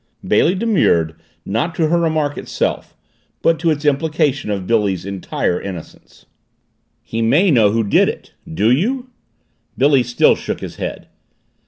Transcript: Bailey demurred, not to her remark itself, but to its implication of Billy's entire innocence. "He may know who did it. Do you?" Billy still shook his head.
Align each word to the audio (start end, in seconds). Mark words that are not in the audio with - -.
Bailey 0.27 0.55
demurred, 0.55 1.13
not 1.45 1.75
to 1.75 1.89
her 1.89 1.99
remark 1.99 2.35
itself, 2.35 2.97
but 3.43 3.59
to 3.59 3.69
its 3.69 3.85
implication 3.85 4.49
of 4.49 4.65
Billy's 4.65 5.05
entire 5.05 5.61
innocence. 5.61 6.25
"He 7.03 7.21
may 7.21 7.51
know 7.51 7.69
who 7.69 7.83
did 7.83 8.09
it. 8.09 8.33
Do 8.51 8.71
you?" 8.71 9.11
Billy 9.77 10.01
still 10.01 10.35
shook 10.35 10.59
his 10.59 10.77
head. 10.77 11.07